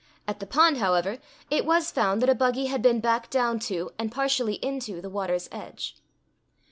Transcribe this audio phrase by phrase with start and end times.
[0.27, 1.19] At the pond, however,
[1.51, 5.11] it was found that a buggy had been backed down to, and partially into the
[5.11, 5.95] water's edge.